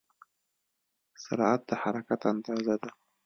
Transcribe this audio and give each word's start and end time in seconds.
سرعت 1.23 1.61
د 1.69 1.71
حرکت 1.81 2.21
اندازه 2.33 2.75
ده. 2.81 2.89